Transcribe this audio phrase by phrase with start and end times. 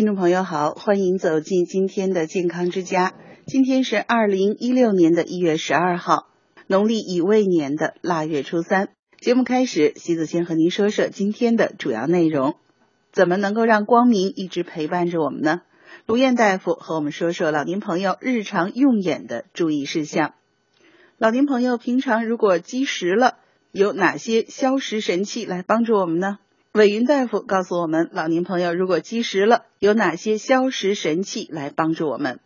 [0.00, 3.12] 听众朋友好，欢迎走进今天的健康之家。
[3.44, 6.28] 今天是二零一六年的一月十二号，
[6.66, 8.88] 农历乙未年的腊月初三。
[9.18, 12.54] 节目开始，习子先和您说说今天的主要内容。
[13.12, 15.60] 怎么能够让光明一直陪伴着我们呢？
[16.06, 20.32] 卢燕大夫和我们说说老年朋友日常用眼的注意事项。
[21.18, 23.36] 老年朋友平常如果积食了，
[23.70, 26.38] 有哪些消食神器来帮助我们呢？
[26.72, 32.38] 韦云大夫告诉我们，老年朋友如果积食了，有哪些消食神器来帮助我们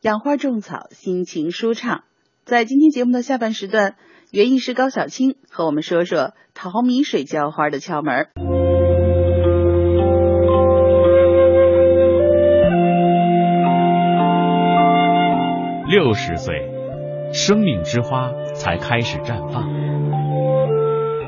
[0.00, 2.02] 养花种草，心情舒畅？
[2.44, 3.94] 在今天节目的下半时段，
[4.32, 8.26] 园艺师高小青和我们说说淘米水浇花的窍门。
[15.88, 16.72] 六十岁，
[17.32, 19.62] 生命之花才开始绽放；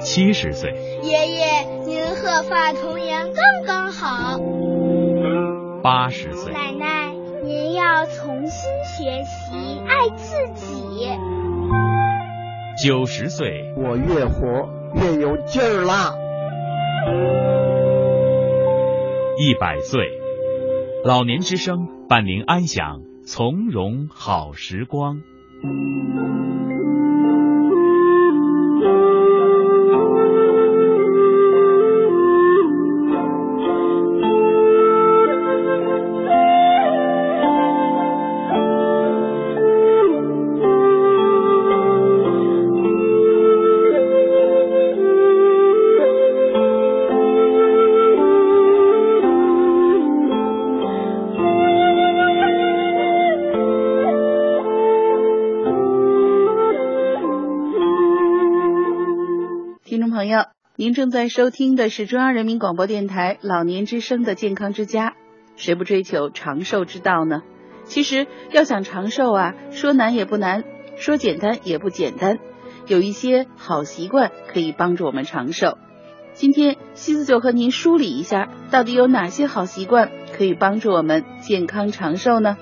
[0.01, 0.73] 七十岁，
[1.05, 1.86] 爷爷。
[2.17, 4.39] 鹤发童颜刚刚好。
[5.83, 11.09] 八十岁，奶奶，您要重新学习爱自己。
[12.83, 16.15] 九十岁，我越活越有劲儿啦。
[19.39, 20.01] 一百岁，
[21.05, 25.21] 老年之声伴您安享从容好时光。
[60.17, 65.13] 朋友您正在收听的是中央人民广播电台老年之声的健康之家。
[65.57, 67.43] 谁不追求长寿之道呢？
[67.85, 70.65] 其实要想长寿啊，说难也不难，
[70.97, 72.39] 说简单也不简单。
[72.87, 75.77] 有一些好习惯可以帮助我们长寿。
[76.33, 82.57] 今天西子就和您梳理一下，到底有哪些好习惯可以帮助我们健康长寿呢？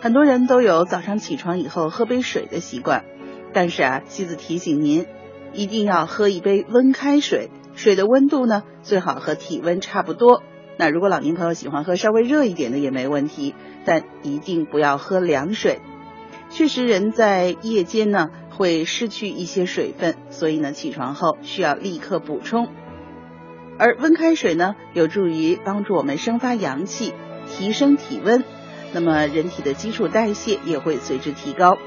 [0.00, 3.04] 很多人都有早上起床以后喝杯水的习惯，
[3.52, 5.06] 但是啊，西子提醒您。
[5.52, 10.42] 一定要喝一杯温开水，水的温度呢最好和体温差不多。
[10.76, 13.54] 那如果老年朋友喜欢喝稍微热一点的也没问题，
[13.84, 15.80] 但一定不要喝凉水。
[16.50, 22.68] 确实，人在夜间呢会失去一些水分，所以呢起床后需要立刻补充。
[23.78, 27.12] 而温开水呢有助于帮助我们生发阳气，
[27.48, 28.44] 提升体温，
[28.92, 31.78] 那么人体的基础代谢也会随之提高。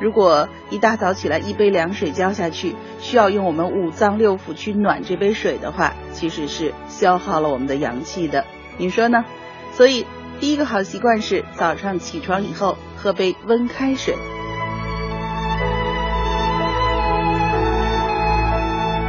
[0.00, 8.46] 如果一大早起来一杯凉水浇下去，需要用我们五脏六腑去暖这杯水的话，其实是消耗了我们的阳气的。
[8.78, 9.24] 你说呢？
[9.72, 10.06] 所以
[10.40, 14.16] 第一个好习惯是早上起床以后喝杯温开水。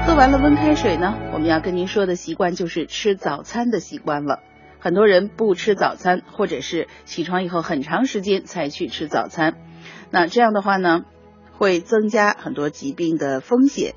[0.06, 4.42] 喝完了温开水呢，我们要跟您说的习惯就是吃早餐的习惯了。
[4.78, 9.56] 很多人不吃早餐，或者是起床以后很长时间才去吃早餐。
[10.12, 11.06] 那这样的话呢，
[11.58, 13.96] 会增加很多疾病的风险。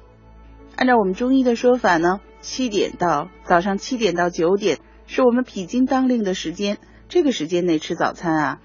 [0.77, 8.61] 按照我们中医的说法呢，七点到早上七点到九点是我们脾经当令的时间，这个时间内吃早餐啊，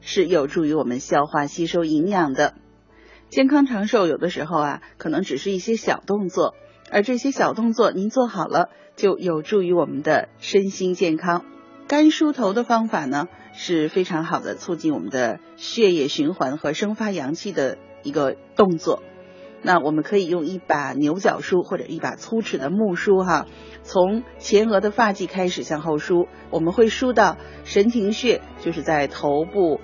[0.00, 2.54] 是有助于我们消化吸收营养的。
[3.28, 6.54] 健康长寿有的时候啊，可能只是一些小动作，
[6.90, 11.44] 而这些小动作您做好了，就有助于我们的身心健康。
[11.86, 13.28] 干梳头的方法呢？
[13.56, 19.02] 是非常好的，促进我们的血液循环和生发阳气的一个动作。
[19.62, 23.46] 那我们可以用一把牛角梳或者一把粗齿的木梳，哈，
[23.82, 29.80] 从前额的发际开始向后梳，我们会梳到神庭穴，就是在头部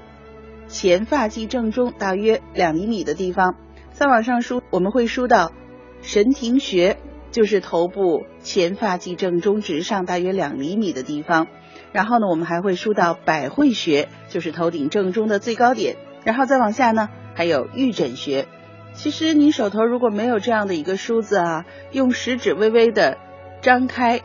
[0.66, 3.54] 前发际正中大约两厘米的地方。
[3.92, 5.52] 再往上梳，我们会梳到
[6.02, 6.98] 神庭穴，
[7.30, 11.46] 就是头部前发际正中直上大约两厘米的地方。
[11.92, 15.96] 然后呢，我们还会梳到百会穴，就是头顶正中的最高点。
[16.24, 18.46] 然后再往下呢，还有玉枕穴。
[18.92, 23.18] 其实你手头如果没有这样的一个梳子啊，用食指微微的
[23.62, 24.20] 张开、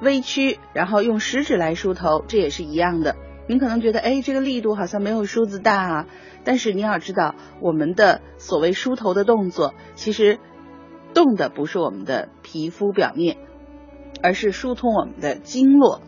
[0.00, 3.16] 微曲，然后用食指来梳头，这也是一样的。
[3.46, 6.06] 您可能觉得，哎，这个力度好像没有梳子大啊。
[6.44, 10.38] 但是你要知道，我们的所谓梳头的动作，其实
[11.12, 13.36] 动的不是我们的皮肤表面，
[14.22, 16.00] 而是疏通我们的经络。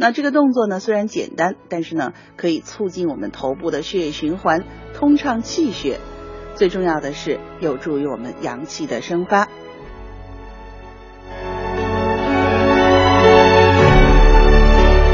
[0.00, 4.62] 那这个动作呢，虽然简单，但是呢，可以促进我们头部的血液循环，
[4.94, 5.98] 通畅气血。
[6.54, 9.48] 最重要的是，有助于我们阳气的生发。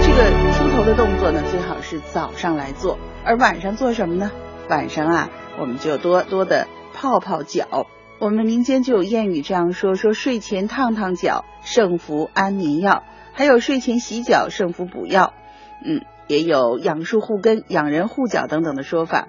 [0.02, 4.30] 这个梳头的动作呢，最好是早上来做，而晚上做什么呢？
[4.68, 7.86] 晚上啊，我们就多多的泡泡脚。
[8.18, 13.02] 我们民间就有谚语这样说：说睡前烫烫脚，胜服安眠药；
[13.34, 15.34] 还有睡前洗脚，胜服补药。
[15.84, 19.28] 嗯，也有养树护根、养人护脚等等的说法。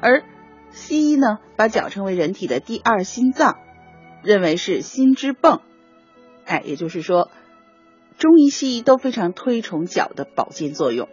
[0.00, 0.22] 而
[0.70, 3.56] 西医呢，把脚称为人体的第二心脏，
[4.22, 5.62] 认为是心之泵。
[6.44, 7.30] 哎，也就是说，
[8.18, 11.08] 中医西医都非常推崇脚的保健作用。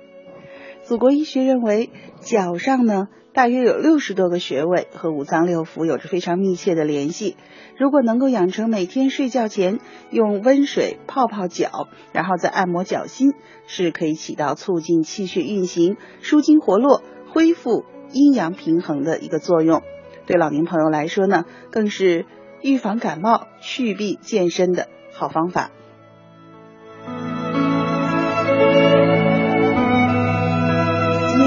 [0.86, 1.90] 祖国医学认为，
[2.22, 3.08] 脚上呢。
[3.34, 7.36] 大约有六十多个穴位和五脏六腑有着非常密切的联系。
[7.78, 9.80] 如果能够养成每天睡觉前
[10.10, 13.34] 用温水泡泡脚，然后再按摩脚心，
[13.68, 17.84] 是可以起到促进气血运行、舒筋活络、恢复
[18.14, 19.82] 阴阳平衡的一个作用。
[20.26, 22.26] 对老年朋友来说呢，更是
[22.62, 25.72] 预防感冒、祛病健身的好方法。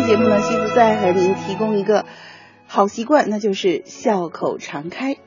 [0.09, 2.07] 节目呢，西子再和您提供一个
[2.67, 5.19] 好习惯，那就是笑口常开。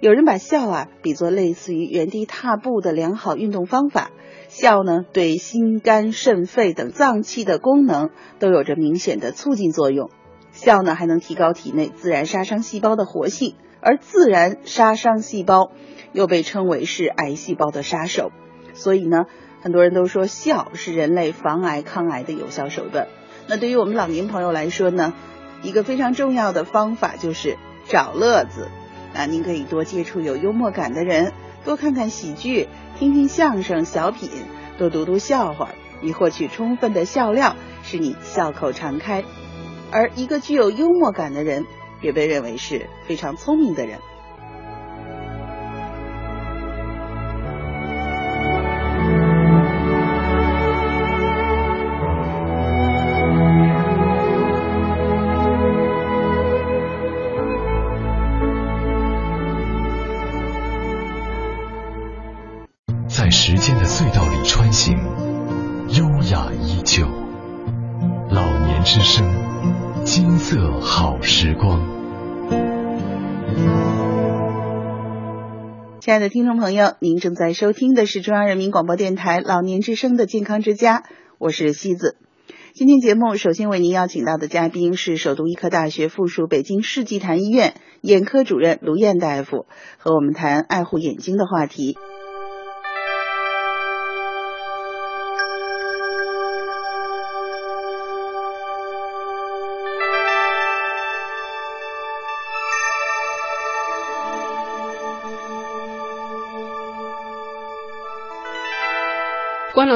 [0.00, 4.10] 有人把笑啊比作类似于原地踏步的良好运动方法。
[4.48, 10.10] 笑呢，对心肝肾肺等脏器的功能都有着明显的促进作用。
[10.50, 15.70] 笑呢，还能提高体内自然杀伤细胞的活性，而自然杀伤细胞
[16.10, 18.32] 又被称为是癌细胞的杀手。
[18.74, 19.26] 所以呢，
[19.62, 23.06] 很多人都说笑是人类防癌抗癌的有效手段。
[23.48, 25.14] 那对于我们老年朋友来说呢，
[25.62, 27.56] 一个非常重要的方法就是
[27.88, 28.68] 找乐子。
[29.14, 31.32] 那您可以多接触有幽默感的人，
[31.64, 34.28] 多看看喜剧，听听相声、小品，
[34.78, 35.70] 多读读笑话，
[36.02, 39.24] 以获取充分的笑料，使你笑口常开。
[39.90, 41.64] 而一个具有幽默感的人，
[42.02, 44.00] 也被认为是非常聪明的人。
[68.88, 69.26] 之声
[70.04, 71.80] 金色好时光
[76.00, 81.02] 亲爱的听众朋友，您正在收听的是中央人民广播电台老年之声的健康之家，
[81.38, 82.16] 我是西子。
[82.74, 89.66] 今天节目首先为您邀请到的嘉宾是首都医科大学附属北京世纪坛医院眼科主任卢燕大夫，
[89.98, 91.98] 和我们谈爱护眼睛的话题。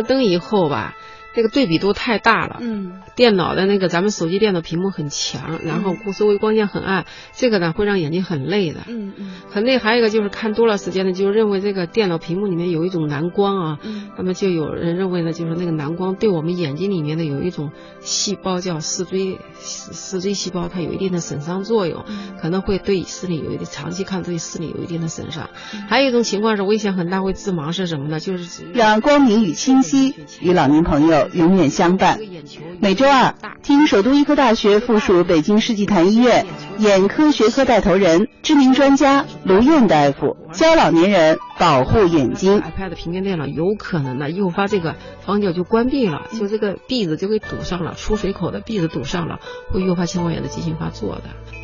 [0.00, 0.96] 关了灯以后吧。
[1.34, 9.78] 这个对比度太大了，嗯，电脑的那个咱们手机电脑屏幕很强，然后周围光线很暗，这个呢会让眼睛很累的，嗯嗯，很累。
[9.78, 22.04] 还有一个就是看多了时间呢，就认为这个电脑屏幕里面有一种蓝光啊，嗯，那么就有人认为呢，就是那个蓝光对我们眼睛里面的有一种细胞叫视锥视锥细胞，它有一定的损伤作用，
[22.40, 25.48] 可能会对视力有一定长期看对视力有一定的损伤。
[25.88, 28.18] 还有一种情况是危险很大会致盲是什么呢？
[28.18, 31.19] 就是让光明与清晰与老年朋友。
[31.32, 32.18] 永远相伴。
[32.80, 36.46] 每周二，听首都医科大学附属北京世纪坛医院
[36.78, 42.62] 眼科学科带头人、知名专家卢燕大夫教老年人保护眼睛。
[42.62, 51.59] iPad 平面电脑有可能呢诱发这个房角就关闭了，就这个壁子就给堵上了，出水口的壁子堵上了，会诱发青光眼的急性发作的。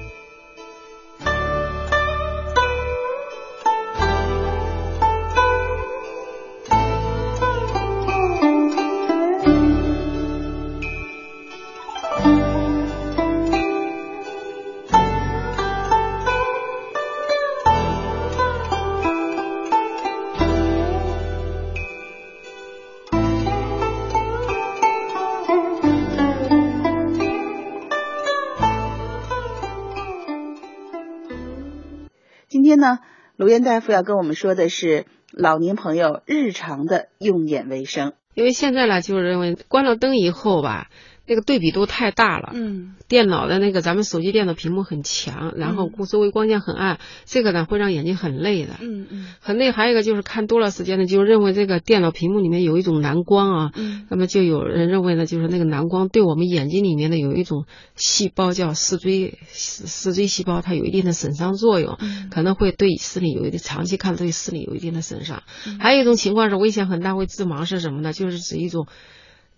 [33.36, 40.88] 卢燕大夫要跟我们说的是老年朋友日常的用眼卫生，因为现在呢，就是认为关了灯以后吧。
[41.26, 49.72] 那个对比度太大了，嗯，电脑的那个咱们手机电脑屏幕很强，然后周围光线很暗，这个呢会让眼睛很累的，嗯嗯，很累。
[49.72, 57.66] 还有一个就是看多了时间呢，就认为这个电脑屏幕里面有一种蓝光啊，嗯，那么就有人认为呢，就是那个蓝光对我们眼睛里面呢有一种
[57.96, 61.98] 细胞叫视锥视视锥细胞，它有一定的损伤作用，
[62.30, 65.42] 可能会对视力有一定长期看对视力有一定的损伤。
[65.80, 68.12] 还有一种情况是危险很大会致盲是什么呢？
[68.12, 68.86] 就是指一种，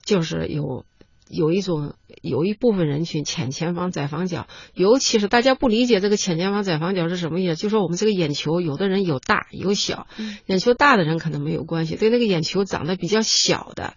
[0.02, 0.86] 就是有。
[1.28, 10.06] 有一种有一部分人群浅前方窄房角，尤其是大家不理解这个浅前方窄房角是什么意思，就说我们这个眼球有的人有大有小，
[10.46, 13.94] 眼球大的人可能没有关系，对那个眼球长得比较小的。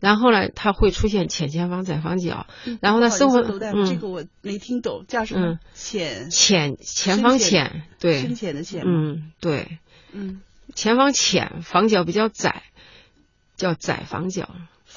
[0.00, 2.46] 然后呢，他会出现浅前方窄房角，
[2.80, 5.58] 然后呢生活，嗯，这个我没听懂，叫什么？
[5.74, 6.30] 浅。
[6.30, 9.78] 浅前方浅，对，深浅的浅，嗯，对，
[10.12, 10.40] 嗯，
[10.74, 12.62] 前方浅，房角比较窄，
[13.56, 14.48] 叫窄房角。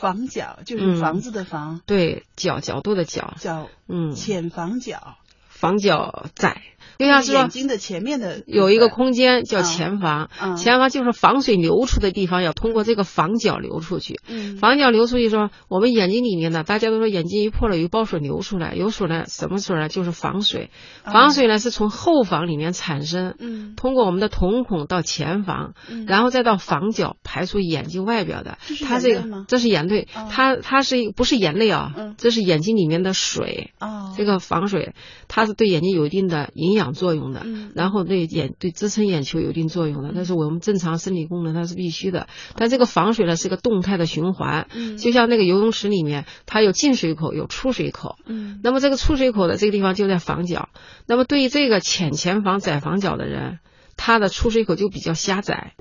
[0.04, 5.16] 房角就是房子的房，对，角角度的角，角，嗯，浅房角，
[5.48, 6.62] 房角窄。
[7.04, 14.20] 就像是说，眼睛的前面的有一个空间叫前房，前房就是房水流出的地方，要通过这个房角流出去。
[14.60, 19.90] 房角流出去说，我们眼睛里面呢，大家都说眼睛一破了，有包水流出来，有水呢，什么水呢？
[19.90, 20.70] 就是房水。
[21.04, 23.36] 房水呢是从后房里面产生，
[23.76, 25.74] 通过我们的瞳孔到前房，
[26.08, 28.58] 然后再到房角排出眼睛外表的。
[28.86, 31.94] 它这个这是眼泪，它它是不是眼泪啊？
[32.18, 33.74] 这是眼睛里面的水。
[34.16, 34.94] 这个房水，
[35.28, 36.93] 它是对眼睛有一定的营养。
[36.94, 37.46] 作用的，
[37.76, 42.28] 然后对眼对支撑眼球有一定作用的，但是我们正常生理功能它是必须的。
[42.56, 50.70] 但这个防水呢是个动态的循环，就像那个游泳池里面，它有进水口有出水口，嗯，那么这个出水口的这个地方就在房角。
[51.08, 53.60] 那么对于这个浅前房窄房角的人，
[53.98, 55.74] 他的出水口就比较狭窄。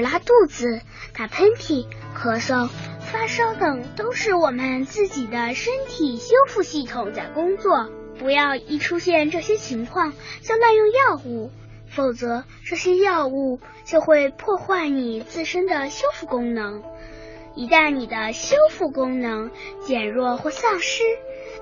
[0.00, 0.80] 拉肚子、
[1.16, 2.68] 打喷嚏、咳嗽、
[3.00, 7.90] 发烧等，都是我们自己的身体修复系统在工作。
[8.18, 11.50] 不要一出现这些情况就滥用药物，
[11.88, 16.82] 否则这些药物就会破坏你自身的修复功能。
[17.54, 21.02] 一旦你的修复功能减弱或丧失，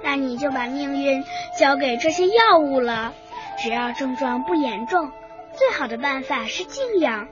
[0.02, 1.25] 那你就把命运
[1.59, 3.14] 交给这些药物了。
[3.62, 5.11] 只要症状不严重，
[5.57, 7.28] 最好的办法是静养。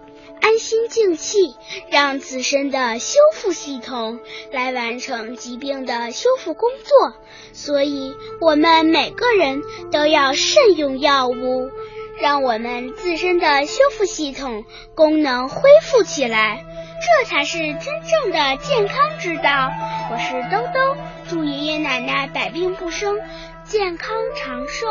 [0.47, 1.57] 安心静气，
[1.91, 4.21] 让自身的修复系统
[4.53, 7.15] 来完成疾病的修复工作。
[7.53, 9.61] 所以，我们每个人
[9.91, 11.69] 都要慎用药物，
[12.21, 16.65] 让我们自身的修复系统功能恢复起来，
[17.01, 19.73] 这才是真正的健康之道。
[20.13, 20.97] 我是兜兜，
[21.29, 23.19] 祝爷爷奶奶百病不生，
[23.65, 24.87] 健康长寿。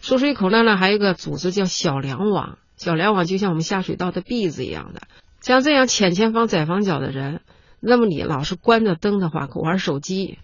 [0.00, 5.02] 出水口那呢，还有一个组织叫小梁网，小梁网就像我们下水道的篦子一样的。
[5.40, 7.40] 像这样浅前方窄房角的人，
[7.80, 10.38] 那么你老是关着灯的话，玩手机、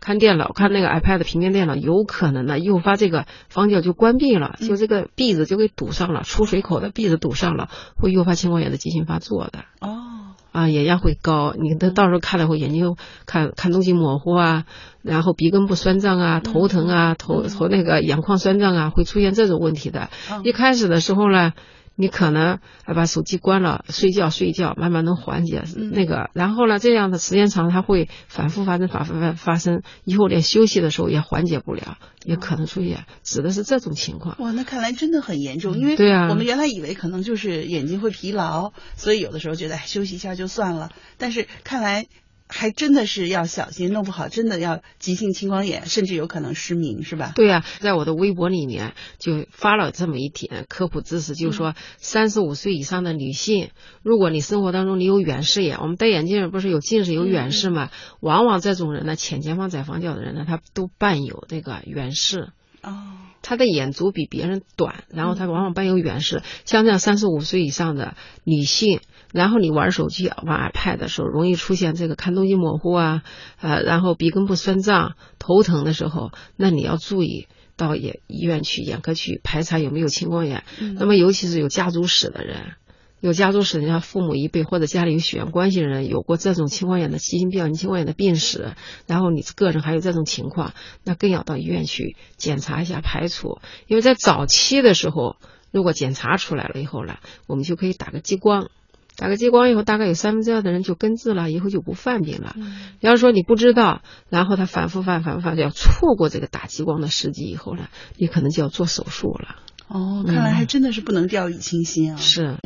[0.00, 9.64] 看电脑、看那个 iPad 平面电脑，有可能呢诱发这个房角就关闭了，就这个篦子就给堵上了，出水口的篦子堵上了，会诱发青光眼的急性发作的。
[9.80, 10.04] 哦。
[10.50, 14.64] 啊，眼压会高，你到到时候看了会眼睛看看东西模糊啊，
[15.02, 20.08] 然后鼻根部酸胀啊，头疼啊，头头那个眼眶酸胀啊，会出现这种问题的。
[20.42, 21.52] 一开始的时候呢，
[22.00, 26.30] 你可能把手机关了，睡觉睡觉，慢慢能缓解那个。
[26.32, 34.36] 然后呢，这样的时间长，它会反复发生，反复发发生，以后连休息的时候也缓解不了，也可能出现，指的是这种情况。
[34.38, 42.06] 哇，那看来真的很严重，因为对啊，我们原来以为可能就是眼睛会疲劳，所以有的时候觉得休息一下就算了，但是看来。
[42.48, 47.32] 还真的是要小心，弄不好真的要急性青光眼，甚至有可能失明，是吧？
[47.34, 53.70] 对呀，在我的微博里面就发了这么一点科普知识，就是说三十五岁以上的女性，
[54.02, 57.90] 如果你生活当中你有远视眼，我们戴眼镜不是有近视有远视嘛？
[58.20, 62.48] 往往这种人呢，浅前方窄房角的人呢，他都伴有这个远视。
[62.82, 62.94] 哦，
[63.42, 66.42] 他的眼足比别人短，然后他往往伴有远视。
[66.64, 69.00] 像这样三十五岁以上的女性。
[69.32, 73.22] 然后你玩手机、玩 iPad 的时候，容易出现这个看东西模糊啊，
[73.60, 80.64] 呃，然后鼻根部酸胀、头疼的时候，那你要注意到眼医院去眼科去排查有没有青光眼。
[80.96, 82.72] 那么尤其是有家族史的人，
[83.20, 88.72] 有家族史，人家父母一辈或者家里有血缘关系的人有过这种青光眼的急性病、青光眼的病史，
[89.06, 90.72] 然后你个人还有这种情况，
[91.04, 93.58] 那更要到医院去检查一下排除。
[93.86, 95.36] 因为在早期的时候，
[95.70, 98.70] 如果检查出来了以后呢，我们就可以打个激光。
[99.18, 102.54] 打个激光以后，大概有三分之二的人就根治了，以后就不犯病了。
[103.00, 109.56] 要是说你不知道，然后他反复犯、反复犯，要错过这个打激光的时机以后呢，你可能就要做手术了。
[109.88, 112.16] 哦，看来还真的是不能掉以轻心啊。
[112.16, 112.58] 是。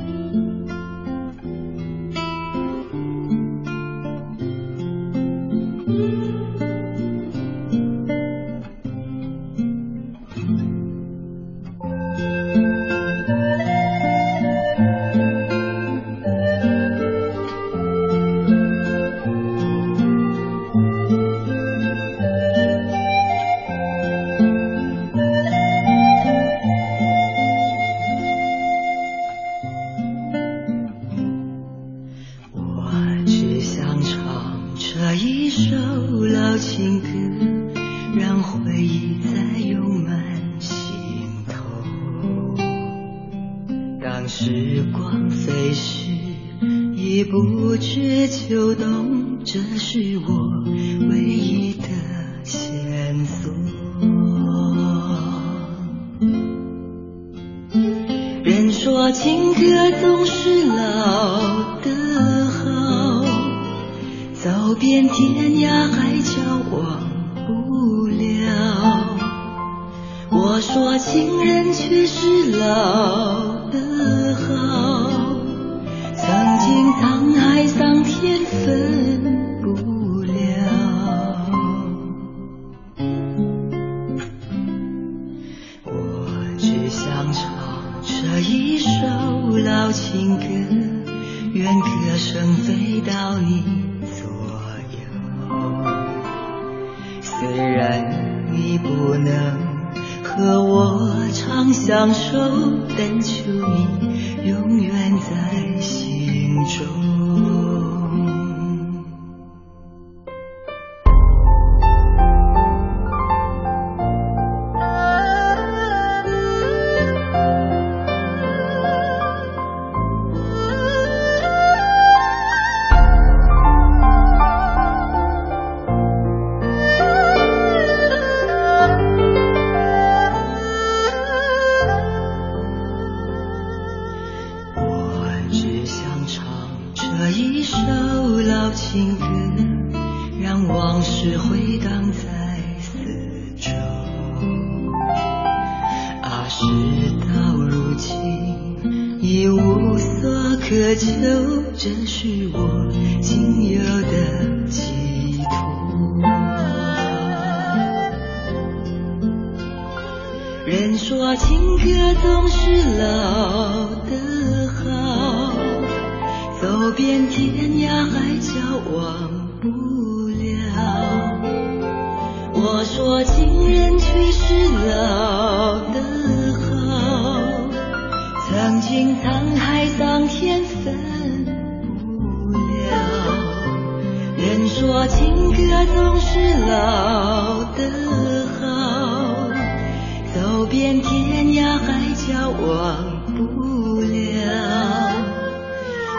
[192.28, 194.06] 叫忘不了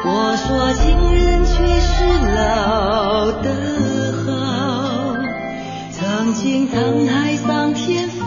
[0.06, 2.04] 我说情人却是
[2.36, 3.48] 老的
[4.26, 5.16] 好。
[5.92, 8.20] 曾经沧海桑田分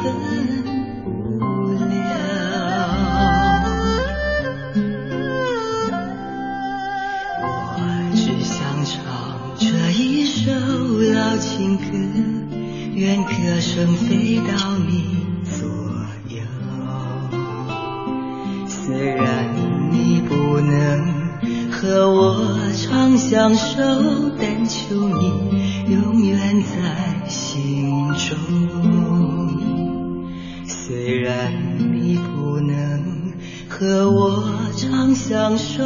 [1.04, 1.10] 不
[1.74, 1.86] 了
[7.42, 7.44] 我
[8.14, 9.04] 只想唱
[9.58, 10.50] 这一首
[11.12, 11.82] 老情歌
[12.94, 14.75] 愿歌声飞到
[23.36, 23.76] 相守，
[24.38, 28.34] 但求你永远在心中。
[30.64, 31.52] 虽然
[31.92, 33.34] 你不能
[33.68, 34.42] 和我
[34.74, 35.84] 长相守。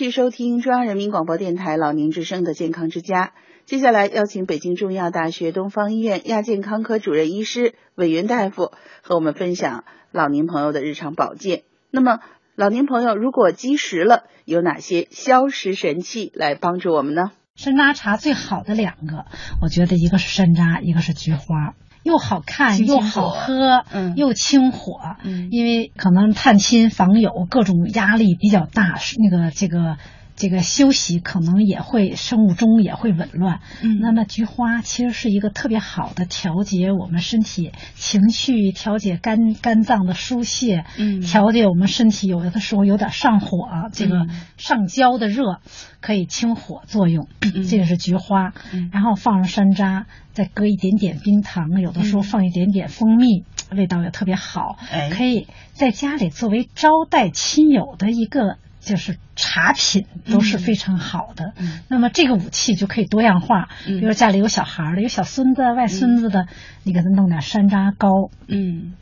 [0.00, 3.34] 续收听中央人民广播电台老年之声的健康之家。
[3.66, 11.64] 接下来邀请北京中医药大学东方医院亚健康科主任医师韦云大夫和我们分享老年朋友的日常保健。
[11.90, 12.20] 那么，
[12.54, 17.32] 老年朋友如果积食了，有哪些消食神器来帮助我们呢？
[17.54, 19.26] 山楂茶最好的两个，
[19.60, 21.74] 我觉得一个是山楂，一个是菊花。
[22.02, 29.96] 又好看又好喝，嗯，又清火，嗯，因为可能探亲访友各种压力比较大，那个这个
[30.40, 33.60] 这个休息可能也会生物钟也会紊乱。
[33.82, 45.60] 嗯，那么菊花其实是一个特别好的调节我们身体情绪、调节肝肝脏的疏泄，嗯，调节我们身体有的时候有点上火，这个上焦的热
[46.00, 47.28] 可以清火作用。
[47.68, 48.54] 这个是菊花，
[48.92, 54.78] 然后放上山楂，再搁一点点冰糖，有的时候放一点点蜂蜜，味道也特别好。
[55.12, 58.56] 可以在家里作为招待亲友的一个。
[58.80, 61.52] 就是茶品都是非常好的，
[61.88, 63.68] 那么这个武器就可以多样化。
[63.84, 66.48] 比如家里有小孩的，有小孙子、外孙子的，
[66.82, 68.94] 你给他弄点山楂糕，嗯，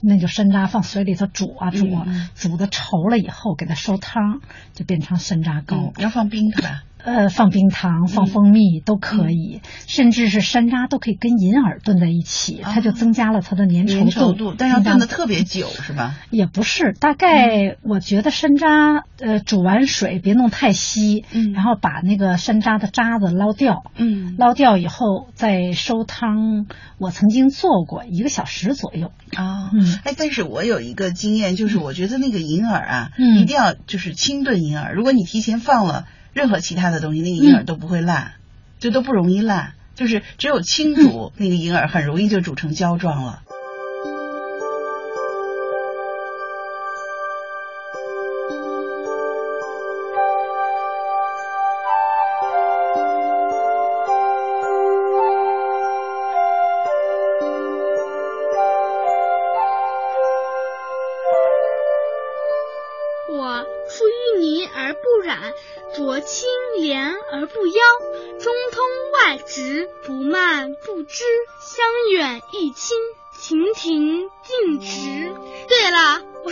[0.00, 1.86] 那就山楂放水里头煮啊煮，
[2.34, 4.40] 煮的稠了以后给它收汤，
[4.72, 5.92] 就变成山楂糕。
[5.98, 6.84] 要放冰是吧？
[7.04, 14.54] 呃，放冰糖、放蜂蜜都可以，甚至是山楂都可以跟银耳炖在一起，它就增加了它的粘稠度。
[14.56, 16.14] 但要炖的特别久是吧？
[16.30, 26.66] 也不是，大概我觉得山楂呃煮完水别弄太稀，嗯，然后把那个山楂的渣子捞掉，嗯，捞掉以后再收汤。
[26.96, 36.06] 我曾经做过一个小时左右啊，嗯，哎，但是我有一个经验，就是我觉得那个银耳啊，嗯，一定要就是清炖银耳，如果你提前放了。
[36.34, 38.32] 任何其他的东西，那个银耳都不会烂，
[38.78, 39.72] 就都不容易烂。
[39.94, 43.43] 就是只有清煮那个银耳，很容易就煮成胶状了。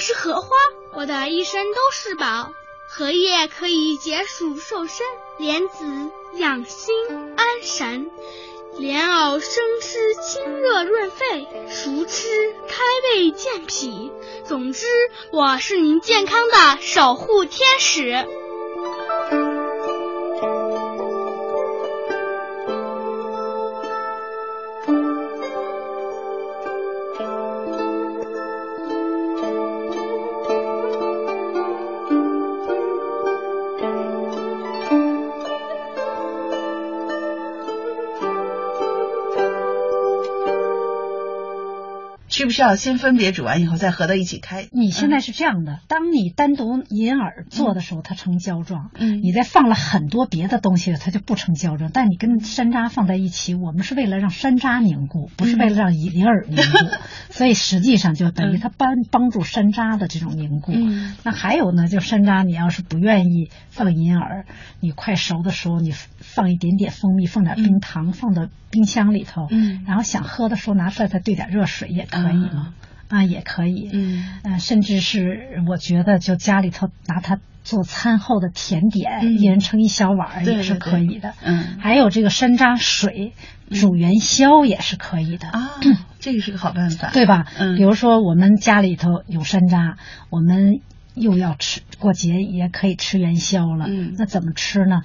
[0.02, 0.48] 是荷花，
[0.94, 2.52] 我的一身都是宝。
[2.88, 5.06] 荷叶可以解暑瘦身，
[5.38, 6.92] 莲子养心
[7.36, 8.10] 安神，
[8.78, 12.26] 莲藕生吃清热润肺，熟吃
[12.66, 12.82] 开
[13.14, 14.10] 胃健脾。
[14.44, 14.86] 总之，
[15.30, 18.26] 我是您健康的守护天使。
[42.52, 44.68] 不需要先分别煮完以后再合到一起开？
[44.72, 48.90] 你现在是这样的，当你单独银耳做的时候，它成胶状。
[48.94, 51.90] 嗯，你再放了很多别的东西，它就不成胶状。
[51.94, 56.62] 但你跟山楂放在一起，我们是为了让山楂凝固，不是为了让银耳凝固，
[57.32, 60.72] 所以实际上就等于它帮帮助山楂的这种凝固。
[60.74, 64.44] 嗯，那还有呢，就山楂，你要是不愿意放银耳，
[64.78, 69.46] 你快熟的时候，你放一点点蜂蜜，放点冰糖，放到冰箱里头。
[69.50, 72.41] 嗯，然后想喝的时候拿出来，再兑点热水也可以。
[73.08, 73.90] 啊，也可以。
[73.92, 81.34] 嗯，呃，甚至是我觉得，就家里头拿它做餐后的甜点，一人盛一小碗也是可以的。
[81.42, 83.34] 嗯，还有这个山楂水
[83.70, 85.72] 煮元宵也是可以的啊，
[86.20, 87.46] 这个是个好办法，对吧？
[87.58, 89.94] 嗯，比如说我们家里头有山楂，
[90.30, 90.80] 我们
[91.14, 93.86] 又要吃过节，也可以吃元宵了。
[93.88, 95.02] 嗯，那怎么吃呢？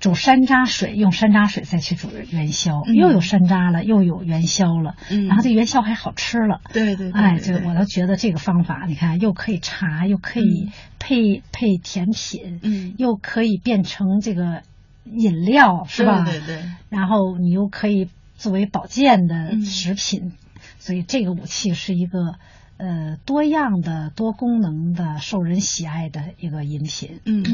[0.00, 4.96] 煮山楂水，用山楂水再去煮元宵，又有山楂了，又有元宵了，
[5.28, 6.62] 然后这元宵还好吃了。
[6.72, 14.62] 对对，哎，就我都觉得这个方法，你看又可以茶，又可以配配甜品，嗯，又可以变成这个
[15.04, 16.24] 饮料，是吧？
[16.24, 16.62] 对对。
[16.88, 20.32] 然后你又可以作为保健的食品，
[20.78, 22.36] 所以这个武器是一个
[22.78, 27.20] 呃多样的、多功能的、受人喜爱的一个饮品。
[27.26, 27.44] 嗯。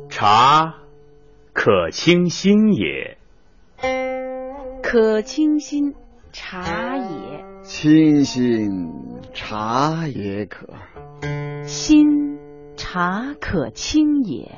[0.08, 0.74] 茶，
[1.54, 3.16] 可清心也。
[4.82, 5.94] 可清心，
[6.32, 7.44] 茶也。
[7.62, 8.92] 清心，
[9.32, 10.66] 茶也可。
[11.64, 12.38] 心，
[12.76, 14.50] 茶可清也。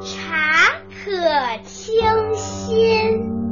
[0.00, 3.43] 茶可清心。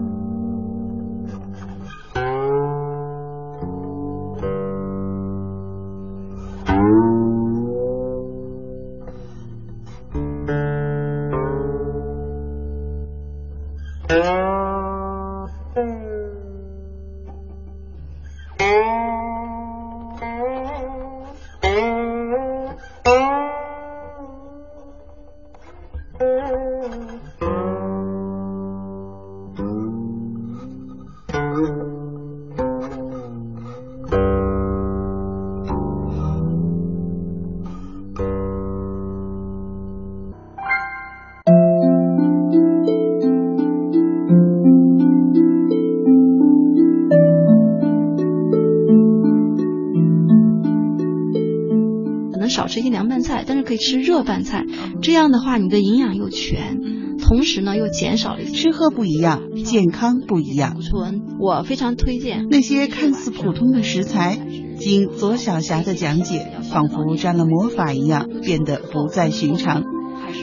[53.72, 54.66] 可以吃热拌菜。
[55.00, 56.78] 这样的话，你的营养又全，
[57.18, 60.78] 同时呢又减少了吃喝不一样，健康不一样。
[60.82, 64.38] 醇，我非常推荐那些看似普通的食材，
[64.78, 69.84] 经左小霞的讲解，仿佛沾了魔法一样，变得不再寻常。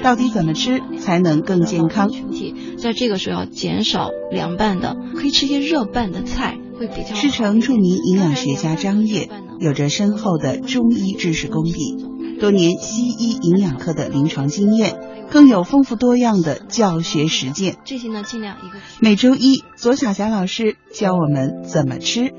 [0.02, 2.10] 到底怎么吃才能更健康？
[2.10, 7.14] 群体在这个时候要减少凉拌的，可以吃一些热拌的菜，会比较。
[7.14, 11.96] 师承著名营养学家张烨，有着深厚的中医知识功底，
[12.40, 14.98] 多年西医营养科的临床经验，
[15.30, 17.78] 更有丰富多样的教学实践。
[17.84, 18.80] 这些呢，尽量一个。
[19.02, 22.34] 每周一，左小霞老师教我们怎么吃。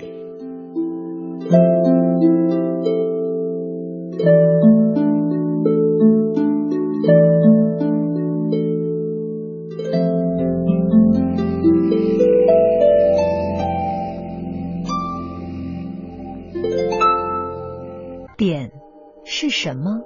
[19.33, 20.03] 是什么？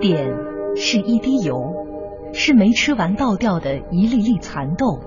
[0.00, 1.74] 碘是一滴油，
[2.32, 5.00] 是没吃完倒掉的一粒粒蚕豆。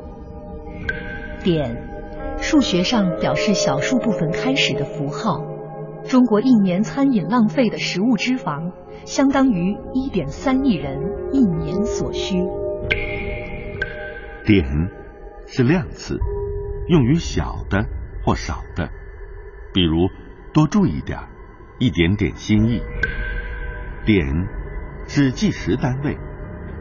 [1.41, 1.88] 点，
[2.38, 5.45] 数学上表示小数部分开始的符号。
[6.04, 8.74] 中国一年餐饮浪费的食物脂肪，
[9.06, 11.00] 相当于一点三亿人
[11.32, 12.36] 一年所需。
[14.43, 14.89] 碘
[15.47, 16.19] 是量词，
[16.89, 17.86] 用于小的
[18.26, 18.89] 或少的，
[19.74, 20.10] 比如
[20.54, 21.30] 多注意点儿。
[21.82, 22.80] 一点点心意。
[24.06, 24.24] 点
[25.08, 26.15] 是计时单位，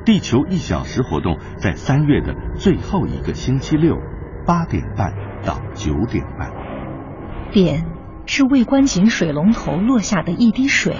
[0.04, 3.96] 地球一小时活动在三月的最后一个星期六，
[4.46, 6.50] 八点半到九点半。
[7.50, 7.86] 点
[8.26, 10.94] 是未关紧水龙头落下的一滴水，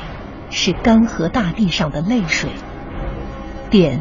[0.49, 2.49] 是干涸大地上的泪水。
[3.69, 4.01] 点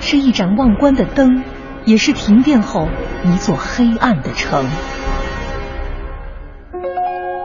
[0.00, 1.44] 是一盏忘关的灯，
[1.84, 2.88] 也是停电后
[3.24, 4.66] 一座黑暗的城。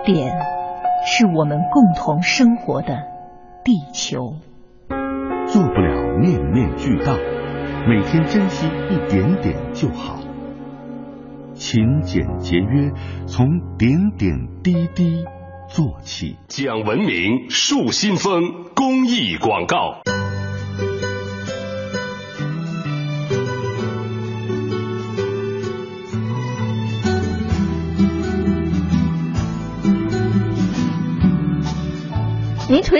[0.04, 0.61] 点。
[1.04, 2.96] 是我们共同生活的
[3.64, 4.36] 地球。
[5.48, 7.14] 做不了面面俱到，
[7.88, 10.20] 每天珍惜一点点就好。
[11.54, 12.92] 勤俭节约，
[13.26, 13.46] 从
[13.78, 14.32] 点点
[14.64, 15.26] 滴滴
[15.68, 16.38] 做起。
[16.48, 18.42] 讲文明树新风
[18.76, 20.21] 公益广告。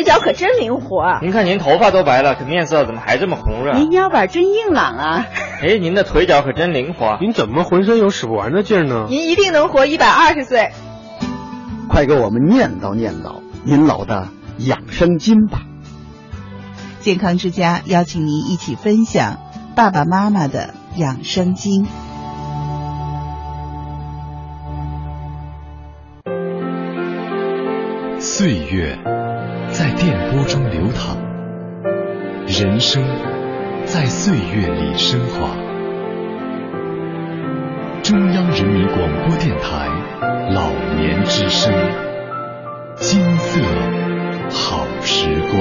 [0.02, 1.20] 您腿脚可真灵活。
[1.22, 3.80] 您看您头发都白了，可面色怎么还这么红润？
[3.80, 5.28] 您腰板真硬朗啊。
[5.62, 7.20] 哎，您的腿脚可真灵活。
[7.22, 9.06] 您怎么浑身有使不完的劲儿呢？
[9.10, 10.72] 您一定能活一百二十岁。
[11.88, 15.62] 快给我们念叨念叨您老的养生经吧。
[17.00, 19.38] 健康之家邀请您一起分享
[19.76, 21.86] 爸爸妈妈的养生经。
[28.18, 28.98] 岁月
[29.72, 31.18] 在电波中流淌，
[32.46, 33.02] 人生
[33.86, 35.56] 在岁月里升华。
[38.04, 39.88] 中央人民广播电台
[40.52, 41.74] 老年之声，
[42.96, 43.62] 金色
[44.52, 45.58] 好时光。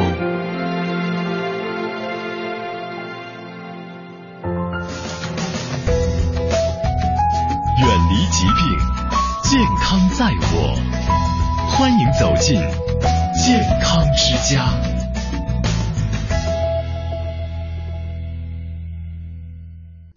[7.78, 8.78] 远离疾病，
[9.44, 10.76] 健康在我。
[11.68, 12.60] 欢迎走进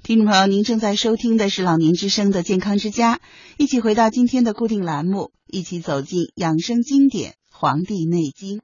[0.04, 3.22] 听众朋友，您正在收听的是老年之声的健康之家，
[3.56, 8.60] 一起回到今天的固定栏目，一起走进养生经典《黄帝内经》。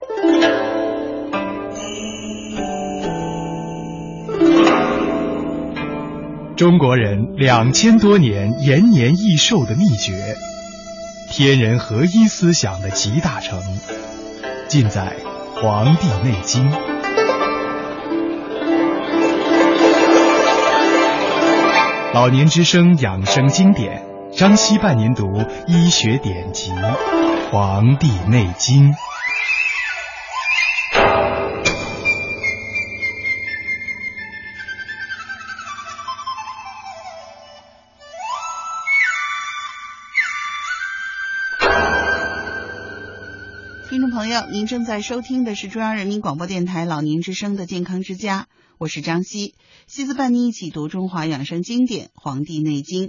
[6.57, 10.35] 中国人两千多年延年益寿的秘诀。
[11.31, 13.63] 天人合一思想的集大成，
[14.67, 15.15] 尽在
[15.61, 16.69] 《黄帝内经》。
[22.11, 24.03] 老年之声养生经典，
[24.35, 25.27] 张希半年读
[25.67, 26.71] 医学典籍
[27.51, 28.91] 《黄帝内经》。
[44.51, 49.55] 您正在收听的是中央人民广播电台老年之声的健康之家，我是张希，
[49.87, 53.07] 希子伴你一起读中华养生经典《黄帝内经》。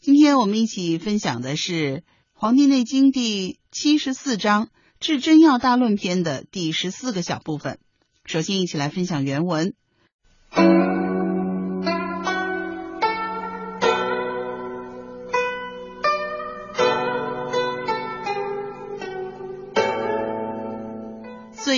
[0.00, 1.98] 今天我们一起分享的是
[2.32, 4.66] 《黄帝内经》第七十四章
[5.00, 7.78] 《治真药大论篇》的第十四个小部分。
[8.24, 9.74] 首先，一起来分享原文。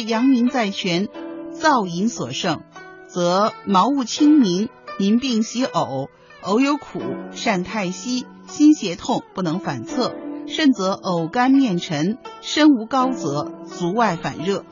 [0.03, 1.09] 阳明在泉，
[1.53, 2.63] 燥饮所胜，
[3.07, 6.09] 则毛物清明，民病喜呕，
[6.43, 7.01] 呕有苦，
[7.33, 10.15] 善太息，心胁痛，不能反侧，
[10.47, 14.65] 甚则呕干面沉，身无高泽，足外反热。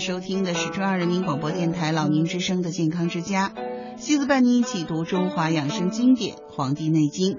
[0.00, 3.52] 收听的是中央人民广播电台老年之声的健康之家，
[3.98, 7.34] 西子伴您一起读中华养生经典《黄帝内经》。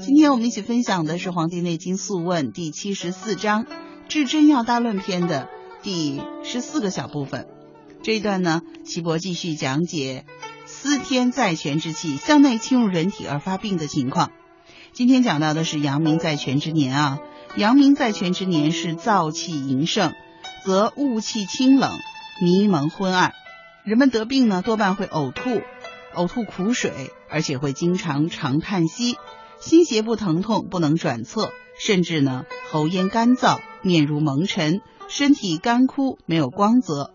[0.00, 3.64] 今天我们一起分享的是《黄帝内经素问》第七十四章
[4.08, 5.50] 《治真药大论篇》的
[5.82, 7.48] 第十四个小部分。
[8.02, 10.24] 这一段呢，岐伯继续讲解
[10.64, 14.30] 司天在泉之气向内侵入人体而发病的情况。
[14.94, 17.18] 今天讲到的是阳明在泉之年啊，
[17.58, 20.14] 阳明在泉之年是燥气盈盛。
[20.66, 21.92] 则雾气清冷，
[22.42, 23.34] 迷蒙昏暗。
[23.84, 25.62] 人们得病呢，多半会呕吐，
[26.12, 29.16] 呕吐苦水，而且会经常长叹息，
[29.60, 37.12] 心胁部疼痛，不能转侧，甚至呢喉咽干燥，面如蒙尘，身体干枯，没有光泽，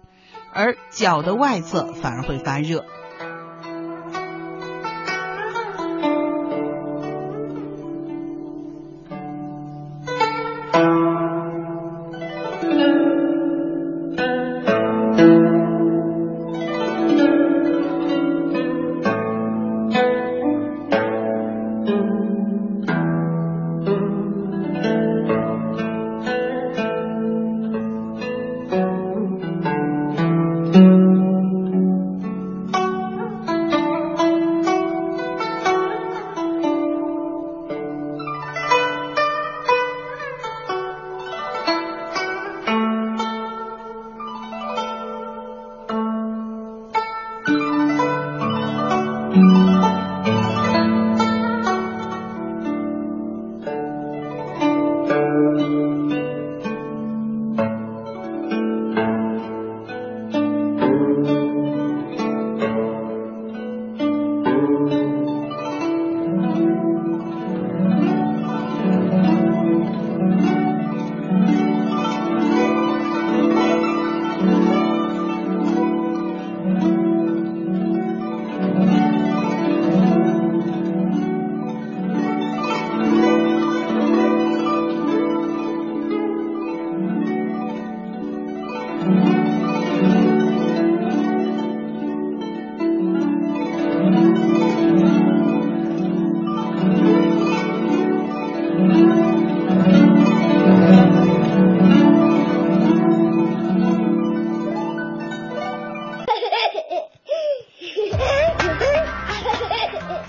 [0.54, 2.86] 而脚的外侧反而会发热。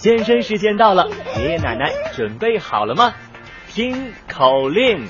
[0.03, 3.15] 健身时间到了，爷爷奶奶准备好了吗？
[3.69, 5.07] 听口令：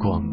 [0.00, 0.24] 光。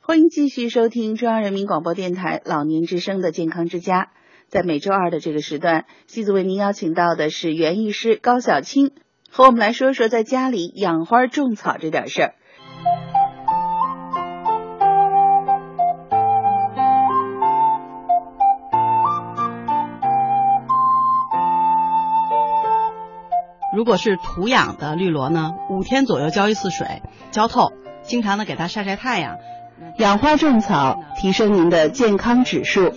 [0.00, 4.10] 欢迎继续收听中央人民广播电台老年之声的健康之家。
[4.48, 8.92] 在每周二的这个时段，西子为您邀请到的是园艺师高小青，
[9.30, 12.34] 和我们来说说在家里养花种草这点事儿。
[23.74, 27.72] 如果是土养的绿萝呢，五天左右浇一次水，浇透，
[28.04, 29.38] 经常的给它晒晒太阳。
[29.98, 32.94] 养花种草，提升您的健康指数。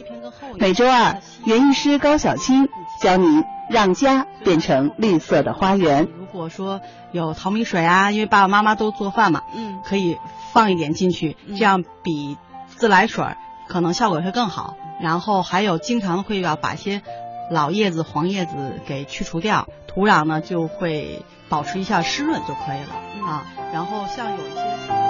[0.57, 2.67] 每周二，园艺师高小青
[3.01, 6.07] 教您让家变成绿色的花园。
[6.17, 6.81] 如果说
[7.11, 10.17] 有淘米水啊，因为爸爸妈妈都做饭嘛，嗯，可以
[10.53, 12.37] 放一点进去，这样比
[12.67, 13.25] 自来水
[13.67, 14.75] 可能效果会更好。
[15.01, 17.01] 然后还有经常会要把一些
[17.49, 23.45] 老叶子、黄叶子给去除掉，土壤呢就会保持一下湿润就可以了啊。
[23.73, 25.04] 然后像有一些。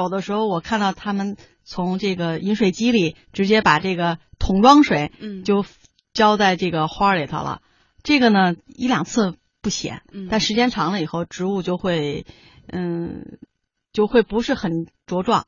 [0.00, 5.64] 有的时候我看到他们从这个饮水机里直接把这个桶装水，嗯，就
[6.14, 7.60] 浇在这个花里头了。
[8.02, 12.24] 这个呢一两次不显，但时间长了以后，植物就会，
[12.66, 13.38] 嗯，
[13.92, 15.44] 就会不是很茁壮，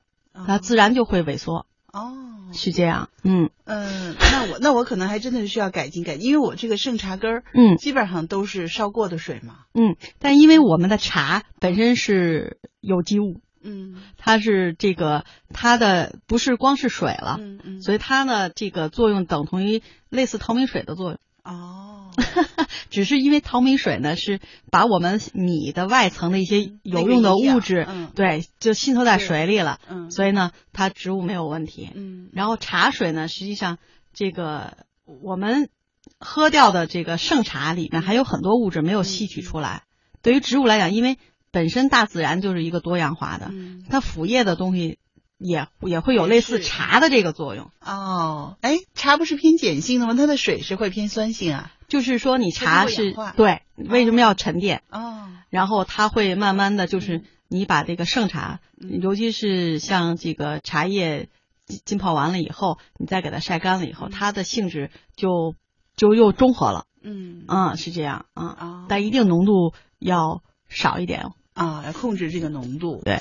[0.47, 1.67] 它自然就会萎缩。
[1.91, 2.13] 哦，
[2.53, 3.09] 是这样。
[3.25, 9.61] 嗯嗯，那我那我可能还真的是需要改进改进，因为我这个剩茶根儿，嗯，基本上都是烧过的水嘛。
[9.73, 13.41] 嗯，但因为我们的茶本身是有机物。
[13.63, 21.19] 嗯，它是这个，它的不是光是水了，嗯嗯，所以它呢，这个作用等同于类似淘米水的作用。
[21.45, 22.13] 哦，
[22.89, 24.39] 只是因为淘米水呢，是
[24.71, 27.85] 把我们米的外层的一些有用的物质，
[28.15, 29.81] 对，就浸透在水里了。
[29.89, 31.91] 嗯，所以呢，它植物没有问题。
[31.95, 33.79] 嗯，然后茶水呢，实际上
[34.13, 35.69] 这个我们
[36.21, 39.83] 喝掉的这个剩茶里面还有很多物质没有吸取出来。
[40.23, 41.19] 对于植物来讲，因为
[41.53, 43.53] 本身大自然就是一个多样化的，
[43.89, 44.99] 它腐叶的东西
[45.39, 47.71] 也也会有类似茶的这个作用。
[47.81, 50.15] 哦，哎，茶不是偏碱性的吗？
[50.15, 51.71] 它的水是会偏酸性啊？
[51.89, 54.83] 就是说你茶是对，为什么要沉淀？
[54.89, 61.29] 哦，然后它会慢慢的就是你把这个剩茶，尤其是像这个茶叶
[61.85, 65.55] 浸泡完了以后，你再给它晒干了以后，它的性质就
[65.97, 66.87] 就又中和了。
[67.03, 71.27] 嗯，啊是这样啊，但一定浓度要少一点。
[71.55, 73.03] 啊，来控制这个浓度。
[73.05, 73.21] 对。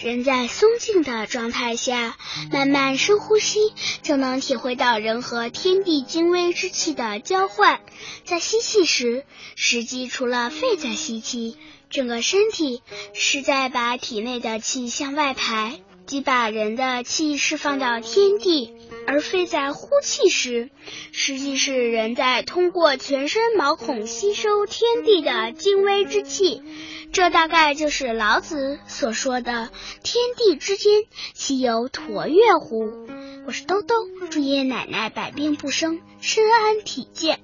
[0.00, 2.16] 人在松静的状态下，
[2.50, 3.58] 慢慢深呼吸，
[4.00, 7.80] 就能体会到人和天地精微之气的交换。
[8.24, 11.58] 在吸气时，实际除了肺在吸气。
[11.90, 12.82] 整个身体
[13.14, 18.72] 是在把体内的气向外排，即把人的气释放到天地；
[19.06, 20.68] 而非在呼气时，
[21.12, 26.62] 实际是人在通过全身毛孔吸收天地的精微之气。
[27.10, 29.70] 这大概就是老子所说的
[30.04, 30.92] “天地之间，
[31.32, 33.08] 岂有橐越乎？”
[33.48, 33.94] 我是兜兜，
[34.30, 37.40] 祝爷爷奶奶百病不生，身安体健。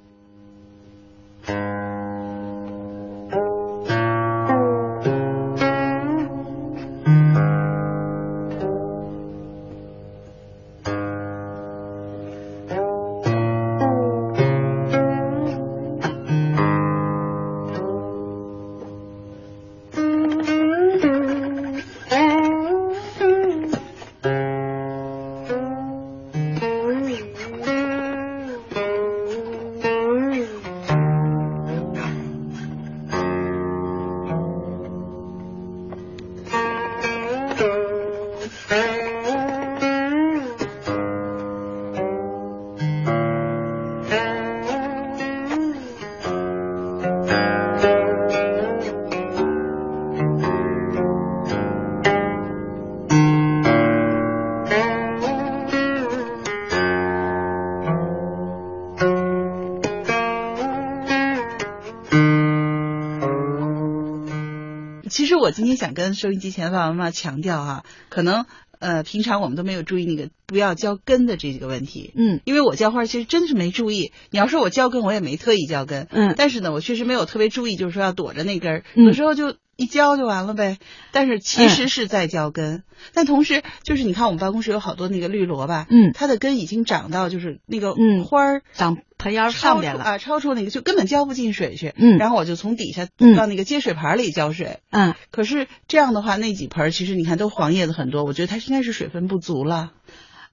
[65.45, 68.47] 我今天想跟收音机前的爸爸妈妈强调哈，可能
[68.79, 72.15] 呃平常我们都没有注意那个不要浇根的这个问题。
[72.17, 74.13] 嗯，因为我浇花其实真的是没注意。
[74.31, 76.09] 你要说我浇根，我也没特意浇根。
[76.11, 79.55] 嗯，但是呢，我确实没有特别注意，就是说要躲着那根儿，嗯有时候就。
[79.77, 80.79] 一浇就完了呗，
[81.13, 99.93] 但是其实是在浇根，嗯、但同时就是你看我们办公室有好多那个绿萝吧，嗯，它的根已经长到就是那个嗯花儿长盆沿上边了啊，超出那个就根本浇不进水去，嗯，然后我就从底下嗯到那个接水盘里浇水，嗯，可是这样的话那几盆其实你看都黄叶子很多，我觉得它应该是水分不足了。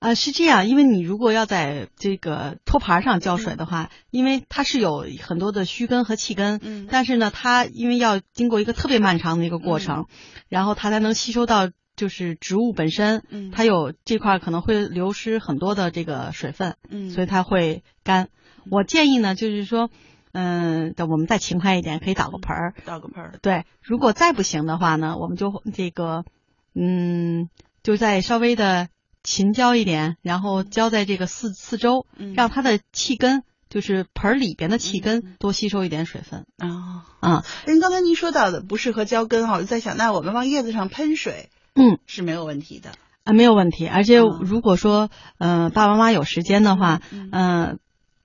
[0.01, 18.29] 呃，是这样，因为你如果要在这个托盘上浇水的话，嗯、因为它是有很多的须根和气根，嗯，但是呢，它因为要经过一个特别漫长的一个过程，嗯、然后它才能吸收到就是植物本身，嗯，它有这块可能会流失很多的这个水分，嗯，所以它会干。
[18.71, 19.91] 我建议呢，就是说，
[20.31, 23.65] 嗯，等我们再勤快一点，可以倒个盆儿，倒个盆儿，对。
[23.83, 26.25] 如果再不行的话呢，我们就这个，
[26.73, 27.49] 嗯，
[27.83, 28.89] 就再稍微的。
[29.23, 36.45] 勤浇一点，然后浇在这个四四周，嗯、让它的气根，就是盆里边的气根多吸收一点水分。
[36.57, 42.91] 啊啊，您刚才您说到的不适合浇根哈，我就在想，那我们往叶子上喷水，嗯，是没有问题的。
[43.23, 43.87] 啊，没有问题。
[43.87, 47.75] 而且如果说，嗯、呃，爸爸妈妈有时间的话，嗯、呃，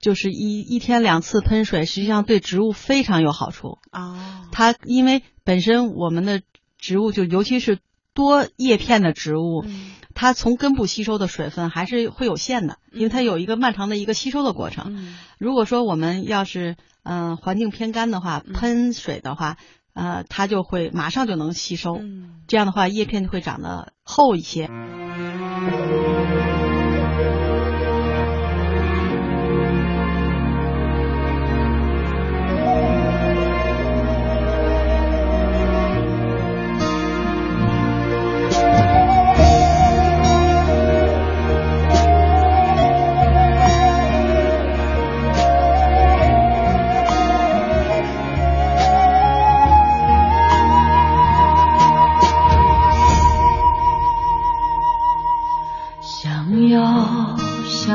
[0.01, 3.79] 就是一一天两次喷水，实际上对植物非常有好处。
[3.93, 4.17] 哦，
[4.51, 6.41] 它因为本身我们的
[6.79, 7.79] 植物就尤其是
[8.15, 9.63] 多叶片的植物。
[9.67, 14.97] 嗯它从根部吸收的水分还是会有限的，因为它有一个漫长的一个吸收的过程。
[14.97, 19.59] 嗯、如果说我们要是嗯、呃、环境偏干的话，嗯、喷水的话，
[19.93, 21.99] 呃，它就会马上就能吸收。
[22.01, 24.71] 嗯、这样的话，叶片就会长得厚一些。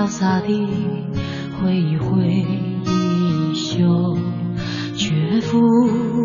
[0.01, 0.67] 潇洒地
[1.61, 4.17] 挥一挥衣袖，
[4.95, 5.59] 却拂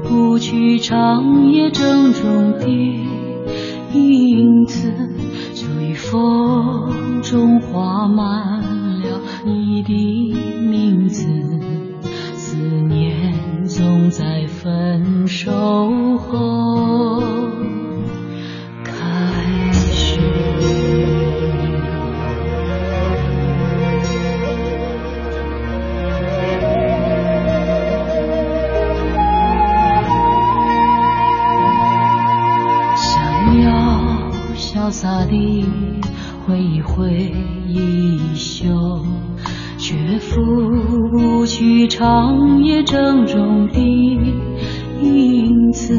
[0.09, 2.66] 不去长夜郑重的
[3.93, 4.91] 影子。
[5.53, 8.62] 就于风中画满
[9.03, 10.33] 了你的
[10.66, 11.27] 名字，
[12.35, 17.22] 思念总在分手后
[34.87, 35.64] 潇洒地
[36.47, 37.34] 挥一挥
[37.66, 39.05] 衣袖，
[39.78, 40.41] 却拂
[41.11, 43.80] 不去长夜郑重的
[45.03, 45.99] 影子。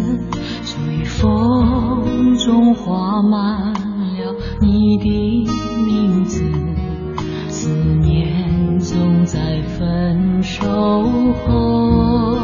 [0.63, 5.49] 随风中画满了你的
[5.85, 6.41] 名字，
[7.49, 10.65] 思念总在分手
[11.45, 12.37] 后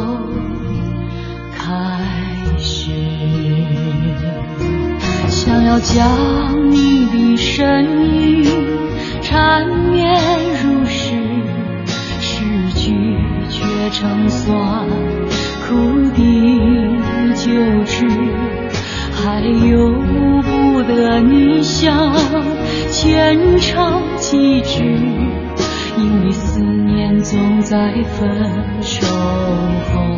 [1.56, 2.02] 开
[2.58, 2.91] 始。
[5.30, 6.08] 想要将
[14.04, 14.86] 成酸
[15.66, 16.20] 苦的
[17.36, 18.06] 旧知，
[19.14, 19.93] 还由
[20.41, 22.14] 不得你想
[22.91, 24.84] 牵肠几句，
[25.97, 30.12] 因为思念总在分手后。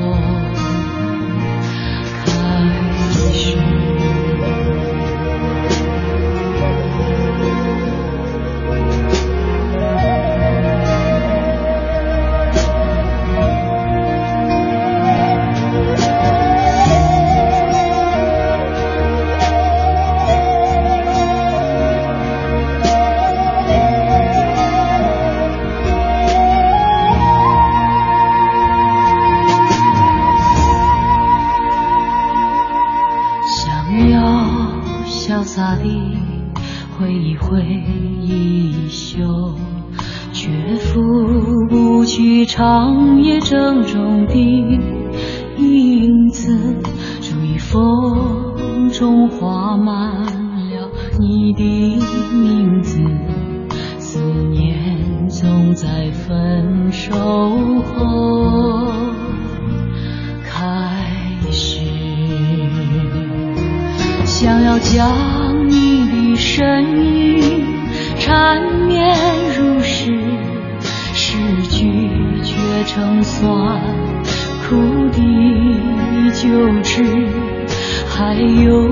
[78.41, 78.89] 由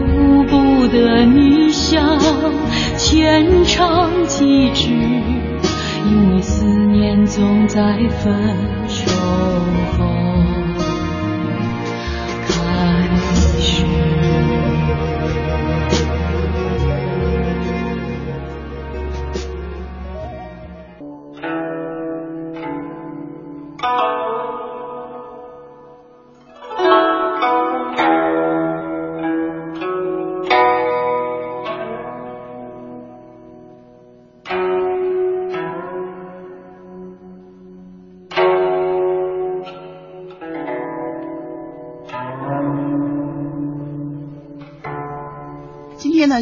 [0.47, 2.19] 不得你想
[2.97, 8.33] 牵肠几指，因为思念总在分
[8.87, 9.11] 手
[9.97, 10.05] 后。
[12.47, 12.53] 开
[13.59, 13.83] 始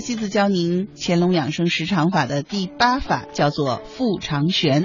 [0.01, 4.83] 西子教您乾隆养生十常法的第八法叫做腹长旋，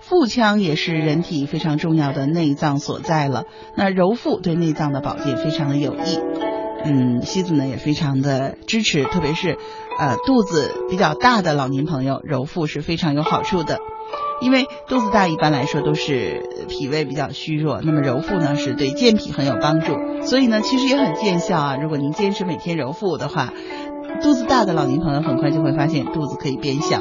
[0.00, 3.44] 腹腔也是人体非常重要的内脏所在了。
[3.76, 6.18] 那揉腹对内脏的保健非常的有益，
[6.84, 9.56] 嗯，西子呢也非常的支持，特别是
[9.96, 13.78] 呃肚子比较大的老年朋友揉腹是非常有好处的。
[14.40, 21.76] 因为肚子大一般来说都是脾胃比较虚弱，那么揉腹呢是对健脾很有帮助，所以呢其实也很见效啊。
[21.76, 23.52] 如果您坚持每天揉腹的话。
[24.20, 27.00] 肚子大的老年朋友很快就会发现肚子可以变小，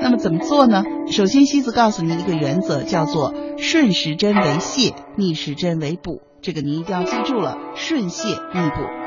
[0.00, 0.84] 那么怎么做呢？
[1.10, 6.20] 首先，西子告诉您一个原则，叫做顺时针为泻，逆时针为补。
[6.40, 9.01] 这个您一定要记住了，顺泻逆补。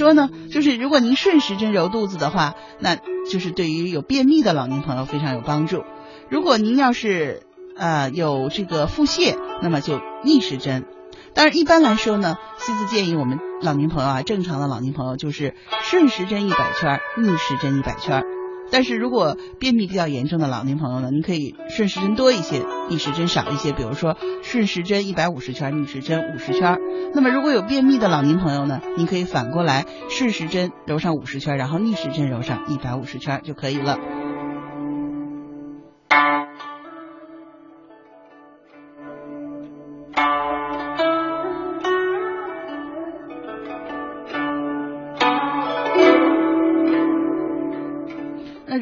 [0.00, 2.96] 说呢，就是如果您顺时针揉肚子的话，那
[3.30, 5.84] 就是对于有便秘的老年朋友非常有帮助。
[6.30, 7.42] 如果您要是
[7.76, 10.86] 呃有这个腹泻，那么就逆时针。
[11.34, 18.39] 当然，一般来说呢，西子建议我们老年朋友啊，正常的老年朋友就是顺时针一百圈，逆时针一百圈。
[18.70, 23.72] 但是如果便秘比较严重的老年朋友呢，您可以顺时针多一些，逆时针少一些。
[23.72, 26.78] 比如说顺时针一百五十圈，逆时针五十圈。
[27.14, 33.98] 那么如果有便秘的老年朋友呢，您可以反过来顺时针揉上五十圈，然后逆时针揉上一百五十圈就可以了。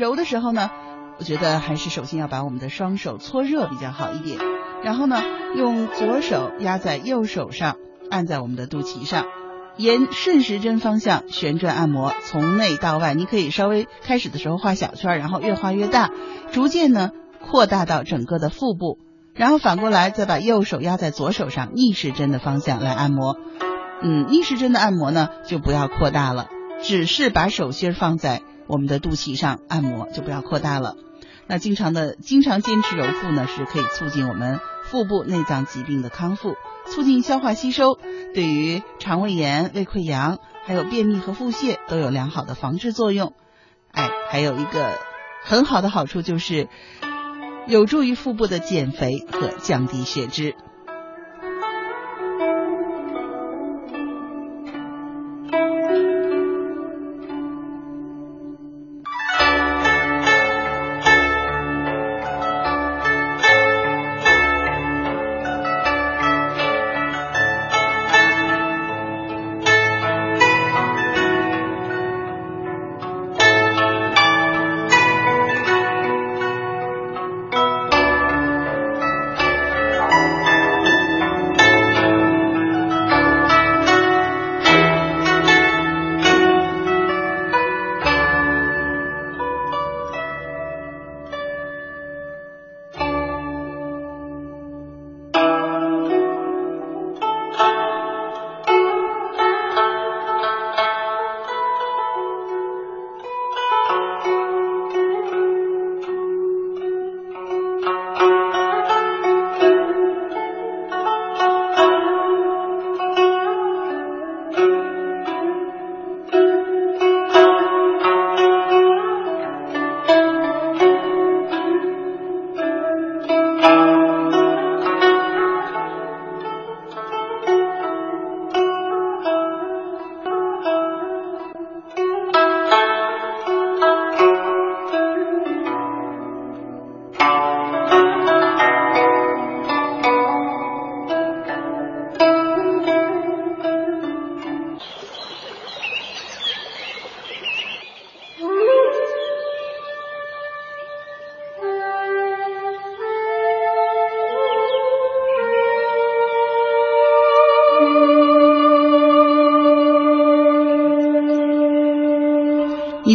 [0.08, 0.70] 揉的时候呢，
[1.18, 4.38] 我觉得还是首先要把我们的双手搓热比较好一点，
[4.82, 5.22] 然后呢，
[5.54, 7.76] 用左手压在右手上，
[8.10, 9.26] 按在我们的肚脐上，
[9.76, 13.12] 沿顺时针方向旋转按摩，从内到外。
[13.12, 16.08] 你可以稍微开始的时候画小圈，然后越画越大，
[16.52, 17.10] 逐渐呢
[17.46, 18.98] 扩大到整个的腹部，
[19.34, 23.36] 然后反过来再把右手压在左手上，逆时针的方向来按摩。
[24.02, 26.46] 嗯，逆时针的按摩呢就不要扩大了，
[26.82, 28.40] 只是把手心放在。
[28.68, 30.94] 我们的肚脐上按摩就不要扩大了。
[31.46, 36.54] 那经常的经常坚持揉腹呢，是可以促进我们腹部内脏疾病的康复，
[36.86, 37.98] 促进消化吸收，
[38.34, 43.32] 对于肠胃炎、胃溃疡、还有便秘和腹泻都有良好的防治作用。
[43.90, 44.98] 哎，还有一个
[45.42, 46.68] 很好的好处就是
[47.66, 50.54] 有助于腹部的减肥和降低血脂。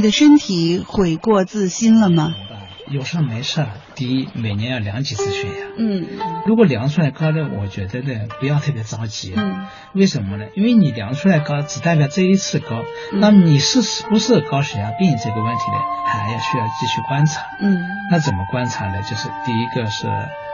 [0.04, 2.36] 的身体悔过自新了吗？
[2.92, 3.66] 有事没事。
[3.96, 5.68] 第一，每年要量几次血压。
[5.78, 6.06] 嗯。
[6.46, 9.34] 如果量出来高的，我觉得呢，不要特别着急。
[9.36, 9.68] 嗯。
[9.94, 10.46] 为什么呢？
[10.56, 12.84] 因为你量出来高，只代表这一次高。
[13.14, 15.78] 那么你是不是高血压病这个问题呢，
[16.08, 17.42] 还要需要继续观察。
[17.60, 17.82] 嗯。
[18.12, 19.02] 那怎么观察呢？
[19.02, 20.08] 就是第一个是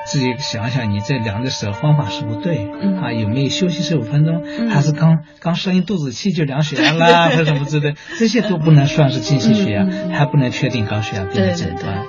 [0.05, 2.69] 自己想想，你在量的时候方法是不对。
[2.81, 3.01] 嗯。
[3.01, 4.43] 啊，有没有休息十五分钟？
[4.69, 7.97] 还是刚刚生一肚子气就量血压啦， 或者什么之类的？
[8.17, 12.05] 这些都不能算是进行血压，还不能确定高血压病的诊断。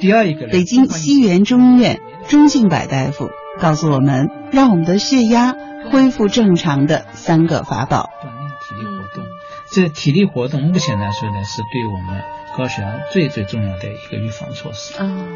[0.00, 3.30] 第二一个，北京西园中医院钟敬柏大夫
[3.60, 5.54] 告诉我们，让我们的血压
[5.92, 8.08] 恢复正常的三个法宝。
[8.22, 9.24] 锻炼体力活动，
[9.70, 12.22] 这体力活动目前来说呢，是对我们
[12.56, 14.94] 高血压最最重要的一个预防措施。
[14.98, 15.26] 哦。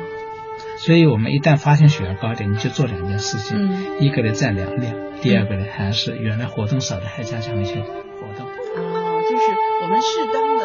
[0.79, 8.47] 所以我们一旦发现血压高点，你就做两件事情，嗯，一个呢再量量，第二个呢还是原来活动少的还加强一些活动。
[8.47, 9.45] 哦，就是
[9.83, 10.64] 我们适当的、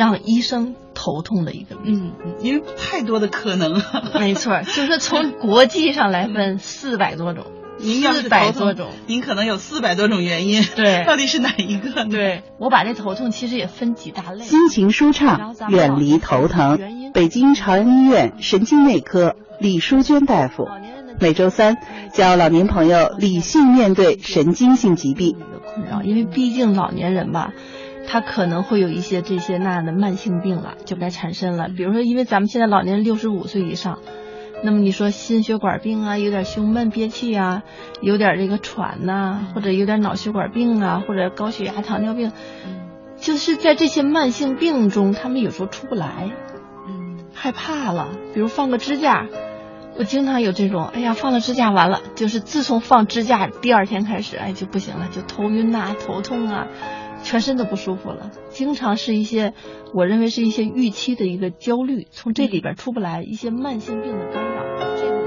[0.00, 3.82] 让医生头痛的一个病，嗯，因为太多的可能了。
[4.18, 7.44] 没错，就是从国际上来分，四百多种，
[7.76, 10.64] 您要四百多种，您可能有四百多种原因。
[10.74, 12.06] 对， 到底是哪一个？
[12.06, 14.42] 对我把这头痛其实也分几大类。
[14.42, 16.78] 心情舒畅，远离头疼。
[17.12, 20.66] 北京朝阳医院神经内科李淑娟大夫，
[21.20, 21.76] 每周三
[22.14, 27.52] 教老年朋友理性面对神经性疾病的困扰，因为毕竟老年人吧。
[28.12, 31.68] 他可能会有一些这些那样的慢性病了，就该产生了。
[31.68, 34.00] 比如说，因为咱们现在老年人六十五岁以上，
[34.64, 37.62] 那么你说心血管病啊，有点胸闷憋气啊，
[38.00, 42.32] 有点这个喘呐，或者有点脑血管病啊，或者高血压、糖尿病，
[43.16, 46.32] 就是在这些慢性病中，他们有时候出不来，
[47.32, 48.08] 害怕了。
[48.34, 49.28] 比如放个支架，
[49.96, 56.66] 我经常有这种，哎呀，放了支架完了，就是自从放支架第二天开始，哎就不行了，就头晕呐、头痛啊。
[57.22, 59.54] 全身都不舒服了，经常是一些，
[59.94, 64.64] 我认为是一些预期的一个焦虑，从这里边出不来，一些慢性病的干扰。
[64.96, 65.19] 这个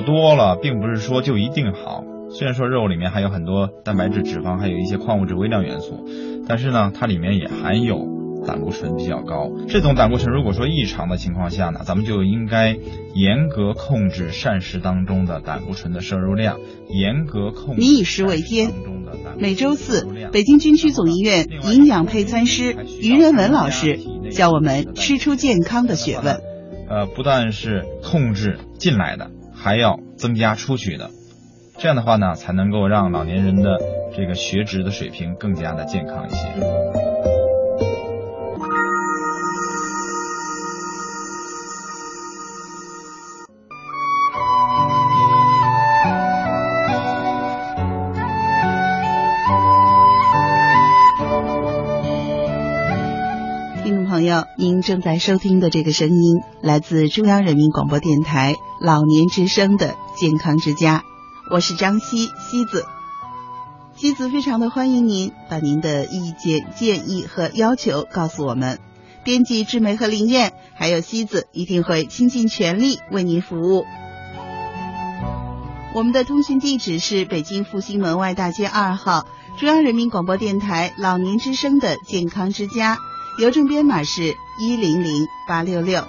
[0.00, 2.02] 肉多了，并不是说就一定好。
[2.30, 6.06] 虽然说肉里面含有很多蛋白质、脂肪，还有一些矿物质、微量元素，
[6.48, 7.98] 但是呢，它里面也含有
[8.46, 9.50] 胆固醇比较高。
[9.68, 12.76] 这种胆固醇如果说异常的情况下呢，咱们就应该
[13.14, 17.80] 严格控制膳食当中的胆固醇的摄入量，严格控制。
[17.80, 18.72] 民以食为天。
[19.38, 23.98] 每周四，北京军区总医院营养配餐师于仁文老师
[24.30, 26.40] 教我们吃出健康的学问。
[26.88, 29.30] 呃，不但是控制进来的。
[29.62, 31.10] 还要增加出去的，
[31.78, 33.78] 这样的话呢，才能够让老年人的
[34.16, 37.09] 这个血脂的水平更加的健康一些。
[54.60, 58.56] 您正在收听的这个声音来自中央人民广播电台。
[58.78, 61.02] 老年之声的健康之家，
[61.50, 62.84] 我是张希西子。
[63.96, 68.78] 西子非常的欢迎您把您的意见、建议和要求告诉我们。
[69.24, 73.86] 编辑志梅和林燕，还有西子一定会倾尽全力为您服务。
[75.94, 79.26] 我们的通讯地址是北京复兴门外大街二号
[79.58, 82.98] 中央人民广播电台老年之声的健康之家，
[83.38, 86.04] 邮政编码是一零零八六六。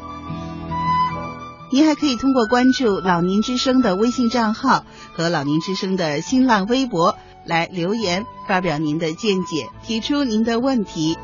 [1.71, 4.83] 您还可以通过关注老年之声的微信账号
[5.13, 11.17] 和老年之声的新浪微博来留言，发表您的见解，提出您的问题。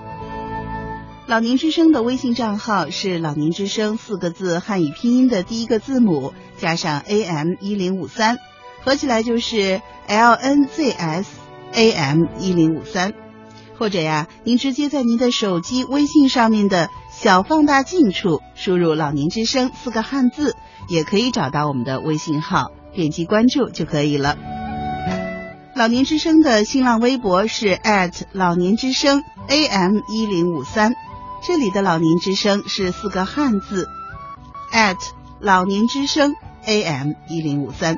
[1.26, 8.38] 老年之声的微信账号是“老年之声”四个字汉语拼音的第一个字母加上 AM 一零五三，
[8.86, 11.26] 合起来就是 LNZS
[11.74, 13.14] AM 一零五三。
[13.78, 20.56] 或者呀，您直接在您的手机微信上面的小放大镜处输入“老年之声”四个汉字，
[20.88, 24.38] 也可以找到我们的微信号，点击关注就可以了。
[25.74, 27.80] 老年之声的新浪微博是
[28.34, 30.94] 老年之声 AM 一零五三。
[31.42, 33.88] 这里的老年之声是四个汉字
[34.72, 34.98] ，at
[35.40, 37.98] 老年之声 am 一零五三。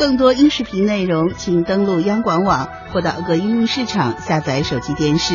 [0.00, 5.34] 更多音视频内容，请登录央广网或到各应用市场下载手机电视。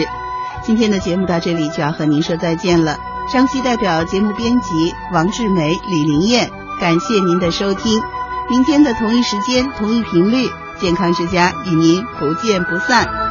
[0.64, 2.98] 今天的节目到这里就要和您说再见了。
[3.32, 6.50] 张希代表节目编辑王志梅、李林燕，
[6.82, 8.02] 感谢您的收听。
[8.50, 10.50] 明天的同一时间、同一频率，
[10.80, 13.25] 健康之家与您不见不散。